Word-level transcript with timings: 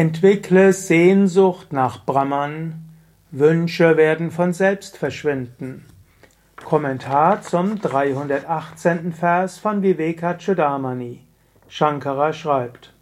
Entwickle 0.00 0.72
Sehnsucht 0.72 1.74
nach 1.74 2.06
Brahman, 2.06 2.86
Wünsche 3.32 3.98
werden 3.98 4.30
von 4.30 4.54
selbst 4.54 4.96
verschwinden. 4.96 5.84
Kommentar 6.64 7.42
zum 7.42 7.78
318. 7.78 9.12
Vers 9.12 9.58
von 9.58 9.82
Vivekachudamani. 9.82 11.20
Shankara 11.68 12.32
schreibt, 12.32 12.94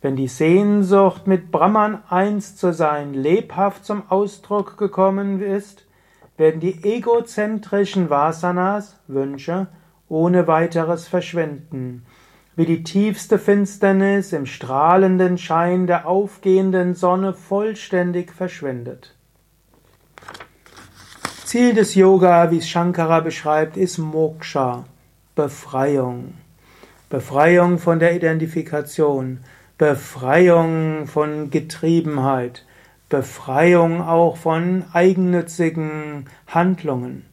wenn 0.00 0.16
die 0.16 0.26
Sehnsucht 0.26 1.28
mit 1.28 1.52
Brahman 1.52 2.02
eins 2.08 2.56
zu 2.56 2.72
sein 2.72 3.14
lebhaft 3.14 3.84
zum 3.84 4.02
Ausdruck 4.10 4.78
gekommen 4.78 5.40
ist, 5.40 5.86
werden 6.36 6.58
die 6.58 6.82
egozentrischen 6.82 8.10
Vasanas, 8.10 8.98
Wünsche, 9.06 9.68
ohne 10.08 10.48
weiteres 10.48 11.06
verschwinden 11.06 12.04
wie 12.54 12.66
die 12.66 12.82
tiefste 12.82 13.38
Finsternis 13.38 14.32
im 14.32 14.46
strahlenden 14.46 15.38
Schein 15.38 15.86
der 15.86 16.06
aufgehenden 16.06 16.94
Sonne 16.94 17.32
vollständig 17.32 18.32
verschwindet. 18.32 19.14
Ziel 21.44 21.74
des 21.74 21.94
Yoga, 21.94 22.50
wie 22.50 22.58
es 22.58 22.68
Shankara 22.68 23.20
beschreibt, 23.20 23.76
ist 23.76 23.98
Moksha, 23.98 24.84
Befreiung. 25.34 26.34
Befreiung 27.10 27.78
von 27.78 27.98
der 27.98 28.16
Identifikation, 28.16 29.40
Befreiung 29.76 31.06
von 31.06 31.50
Getriebenheit, 31.50 32.64
Befreiung 33.10 34.00
auch 34.00 34.38
von 34.38 34.84
eigennützigen 34.94 36.24
Handlungen. 36.46 37.26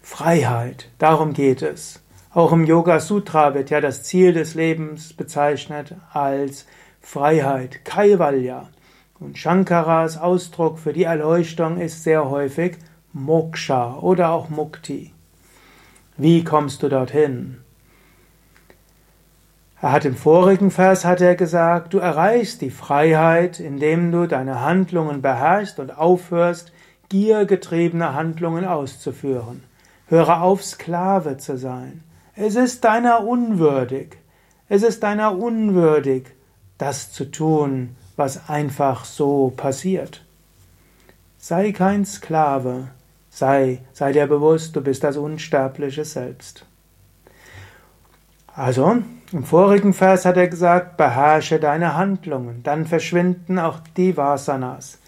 Freiheit, 0.00 0.88
darum 0.98 1.34
geht 1.34 1.60
es. 1.60 2.00
Auch 2.32 2.52
im 2.52 2.64
Yoga 2.64 3.00
Sutra 3.00 3.54
wird 3.54 3.70
ja 3.70 3.80
das 3.80 4.04
Ziel 4.04 4.32
des 4.32 4.54
Lebens 4.54 5.12
bezeichnet 5.12 5.96
als 6.12 6.64
Freiheit, 7.00 7.84
Kaivalya. 7.84 8.68
Und 9.18 9.36
Shankaras 9.36 10.16
Ausdruck 10.16 10.78
für 10.78 10.92
die 10.92 11.02
Erleuchtung 11.02 11.78
ist 11.78 12.04
sehr 12.04 12.30
häufig 12.30 12.76
Moksha 13.12 13.96
oder 13.96 14.30
auch 14.30 14.48
Mukti. 14.48 15.12
Wie 16.16 16.44
kommst 16.44 16.84
du 16.84 16.88
dorthin? 16.88 17.58
Er 19.80 19.90
hat 19.90 20.04
im 20.04 20.14
vorigen 20.14 20.70
Vers 20.70 21.04
hat 21.04 21.20
er 21.20 21.34
gesagt, 21.34 21.94
du 21.94 21.98
erreichst 21.98 22.60
die 22.60 22.70
Freiheit, 22.70 23.58
indem 23.58 24.12
du 24.12 24.28
deine 24.28 24.60
Handlungen 24.60 25.20
beherrschst 25.20 25.80
und 25.80 25.98
aufhörst, 25.98 26.70
giergetriebene 27.08 28.14
Handlungen 28.14 28.64
auszuführen. 28.64 29.64
Höre 30.06 30.42
auf, 30.42 30.62
Sklave 30.62 31.36
zu 31.38 31.58
sein. 31.58 32.04
Es 32.42 32.56
ist 32.56 32.84
deiner 32.84 33.26
unwürdig. 33.26 34.16
Es 34.66 34.82
ist 34.82 35.02
deiner 35.02 35.36
unwürdig, 35.36 36.24
das 36.78 37.12
zu 37.12 37.30
tun, 37.30 37.96
was 38.16 38.48
einfach 38.48 39.04
so 39.04 39.52
passiert. 39.54 40.24
Sei 41.36 41.72
kein 41.72 42.06
Sklave, 42.06 42.88
sei, 43.28 43.80
sei 43.92 44.12
dir 44.12 44.26
bewusst, 44.26 44.74
du 44.74 44.80
bist 44.80 45.04
das 45.04 45.18
unsterbliche 45.18 46.06
Selbst. 46.06 46.64
Also, 48.54 49.02
im 49.32 49.44
vorigen 49.44 49.92
Vers 49.92 50.24
hat 50.24 50.38
er 50.38 50.48
gesagt, 50.48 50.96
beherrsche 50.96 51.60
deine 51.60 51.94
Handlungen, 51.94 52.62
dann 52.62 52.86
verschwinden 52.86 53.58
auch 53.58 53.80
die 53.98 54.16
Vasanas. 54.16 54.98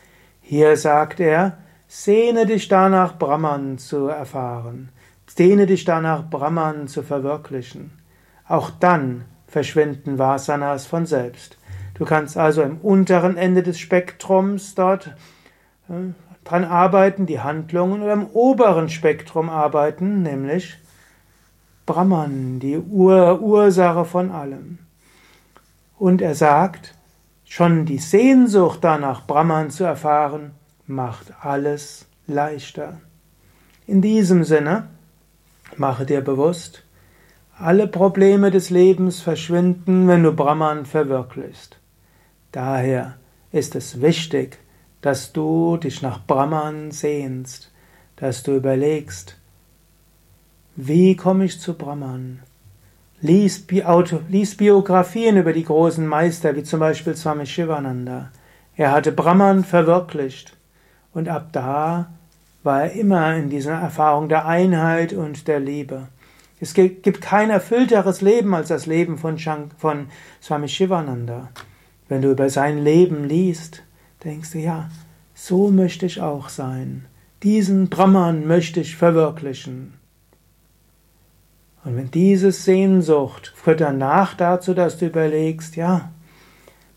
Hier 0.42 0.76
sagt 0.76 1.18
er, 1.18 1.56
sehne 1.88 2.44
dich 2.44 2.68
danach, 2.68 3.16
Brahman 3.16 3.78
zu 3.78 4.08
erfahren. 4.08 4.90
Sehne 5.34 5.64
dich 5.64 5.86
danach, 5.86 6.28
Brahman 6.28 6.88
zu 6.88 7.02
verwirklichen. 7.02 7.90
Auch 8.46 8.68
dann 8.68 9.24
verschwinden 9.46 10.18
Vasanas 10.18 10.84
von 10.84 11.06
selbst. 11.06 11.56
Du 11.94 12.04
kannst 12.04 12.36
also 12.36 12.60
im 12.60 12.76
unteren 12.76 13.38
Ende 13.38 13.62
des 13.62 13.78
Spektrums 13.78 14.74
dort 14.74 15.06
äh, 15.88 16.12
dran 16.44 16.64
arbeiten, 16.64 17.24
die 17.24 17.40
Handlungen, 17.40 18.02
oder 18.02 18.12
im 18.12 18.26
oberen 18.26 18.90
Spektrum 18.90 19.48
arbeiten, 19.48 20.22
nämlich 20.22 20.76
Brahman, 21.86 22.60
die 22.60 22.76
Ur 22.76 23.40
Ursache 23.40 24.04
von 24.04 24.30
allem. 24.30 24.80
Und 25.98 26.20
er 26.20 26.34
sagt, 26.34 26.94
schon 27.46 27.86
die 27.86 27.98
Sehnsucht 27.98 28.80
danach, 28.82 29.26
Brahman 29.26 29.70
zu 29.70 29.84
erfahren, 29.84 30.50
macht 30.86 31.32
alles 31.40 32.04
leichter. 32.26 33.00
In 33.86 34.02
diesem 34.02 34.44
Sinne, 34.44 34.88
Mache 35.76 36.06
dir 36.06 36.20
bewusst, 36.20 36.84
alle 37.58 37.86
Probleme 37.86 38.50
des 38.50 38.70
Lebens 38.70 39.20
verschwinden, 39.20 40.08
wenn 40.08 40.22
du 40.22 40.32
Brahman 40.32 40.84
verwirklichst. 40.84 41.78
Daher 42.50 43.16
ist 43.52 43.74
es 43.74 44.00
wichtig, 44.00 44.58
dass 45.00 45.32
du 45.32 45.76
dich 45.76 46.02
nach 46.02 46.24
Brahman 46.26 46.90
sehnst, 46.90 47.70
dass 48.16 48.42
du 48.42 48.54
überlegst, 48.56 49.38
wie 50.76 51.16
komme 51.16 51.44
ich 51.44 51.60
zu 51.60 51.74
Brahman? 51.74 52.40
Lies, 53.20 53.60
Bi 53.60 53.84
lies 54.28 54.56
Biografien 54.56 55.36
über 55.36 55.52
die 55.52 55.64
großen 55.64 56.06
Meister, 56.06 56.56
wie 56.56 56.62
zum 56.62 56.80
Beispiel 56.80 57.14
Swami 57.14 57.46
Shivananda. 57.46 58.30
Er 58.74 58.90
hatte 58.90 59.12
Brahman 59.12 59.64
verwirklicht 59.64 60.56
und 61.12 61.28
ab 61.28 61.48
da 61.52 62.12
war 62.62 62.84
er 62.84 62.92
immer 62.92 63.36
in 63.36 63.50
dieser 63.50 63.74
Erfahrung 63.74 64.28
der 64.28 64.46
Einheit 64.46 65.12
und 65.12 65.48
der 65.48 65.60
Liebe. 65.60 66.08
Es 66.60 66.74
gibt 66.74 67.20
kein 67.20 67.50
erfüllteres 67.50 68.20
Leben 68.20 68.54
als 68.54 68.68
das 68.68 68.86
Leben 68.86 69.18
von, 69.18 69.36
Shank, 69.38 69.72
von 69.78 70.06
Swami 70.40 70.68
Shivananda. 70.68 71.50
Wenn 72.08 72.22
du 72.22 72.30
über 72.30 72.50
sein 72.50 72.78
Leben 72.78 73.24
liest, 73.24 73.82
denkst 74.22 74.52
du, 74.52 74.58
ja, 74.58 74.88
so 75.34 75.70
möchte 75.70 76.06
ich 76.06 76.20
auch 76.20 76.48
sein. 76.48 77.06
Diesen 77.42 77.88
Brahman 77.88 78.46
möchte 78.46 78.78
ich 78.78 78.96
verwirklichen. 78.96 79.94
Und 81.84 81.96
wenn 81.96 82.12
diese 82.12 82.52
Sehnsucht 82.52 83.52
führt 83.56 83.80
danach 83.80 84.34
dazu, 84.34 84.72
dass 84.72 84.98
du 84.98 85.06
überlegst, 85.06 85.74
ja, 85.74 86.12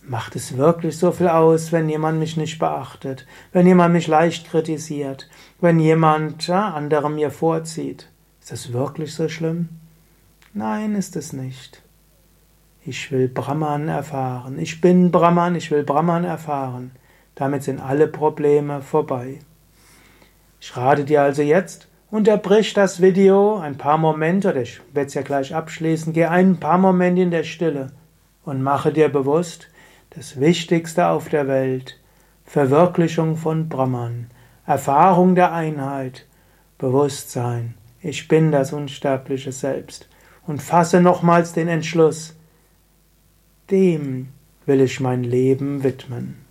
Macht 0.08 0.36
es 0.36 0.56
wirklich 0.56 0.98
so 1.00 1.12
viel 1.12 1.28
aus, 1.28 1.72
wenn 1.72 1.90
jemand 1.90 2.20
mich 2.20 2.38
nicht 2.38 2.60
beachtet, 2.60 3.26
wenn 3.52 3.66
jemand 3.66 3.92
mich 3.94 4.08
leicht 4.08 4.48
kritisiert, 4.48 5.28
wenn 5.60 5.80
jemand 5.80 6.46
ja, 6.46 6.74
andere 6.76 7.10
mir 7.10 7.32
vorzieht? 7.32 8.08
Ist 8.40 8.52
das 8.52 8.72
wirklich 8.72 9.16
so 9.16 9.28
schlimm? 9.30 9.70
Nein, 10.54 10.94
ist 10.94 11.16
es 11.16 11.34
nicht. 11.34 11.82
Ich 12.86 13.12
will 13.12 13.28
Brahman 13.28 13.88
erfahren. 13.88 14.60
Ich 14.60 14.80
bin 14.80 15.10
Brahman, 15.10 15.56
ich 15.56 15.72
will 15.72 15.82
Brahman 15.82 16.24
erfahren. 16.24 16.92
Damit 17.34 17.64
sind 17.64 17.80
alle 17.80 18.08
Probleme 18.08 18.82
vorbei. 18.82 19.40
Ich 20.62 20.78
rate 20.78 21.04
dir 21.04 21.24
also 21.24 21.42
jetzt, 21.42 21.88
unterbrich 22.12 22.76
das 22.76 23.02
Video 23.02 23.58
ein 23.58 23.80
paar 23.80 23.98
Momente, 23.98 24.52
oder 24.52 24.62
ich 24.62 24.82
werde 24.94 25.08
es 25.08 25.16
ja 25.16 25.24
gleich 25.24 25.56
abschließen, 25.56 26.14
geh 26.14 26.26
ein 26.26 26.60
paar 26.60 26.78
Momente 26.78 27.24
in 27.24 27.32
der 27.32 27.44
Stille 27.44 27.92
und 28.44 28.62
mache 28.62 28.94
dir 28.94 29.10
bewusst, 29.10 29.68
das 30.16 30.40
Wichtigste 30.40 31.08
auf 31.08 31.28
der 31.28 31.48
Welt, 31.48 32.00
Verwirklichung 32.46 33.36
von 33.36 33.68
Brahman, 33.68 34.28
Erfahrung 34.66 35.36
der 35.36 35.52
Einheit, 35.52 36.26
Bewusstsein, 36.78 37.74
ich 38.02 38.28
bin 38.28 38.52
das 38.52 38.72
unsterbliche 38.72 39.52
Selbst 39.52 40.08
und 40.48 40.62
fasse 40.62 41.02
nochmals 41.02 41.54
den 41.54 41.68
Entschluss, 41.68 42.36
dem 43.70 44.30
will 44.66 44.82
ich 44.82 45.00
mein 45.00 45.24
Leben 45.24 45.84
widmen. 45.84 46.45